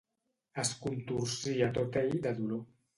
[0.63, 2.69] Es contorcia tot ell de dolor.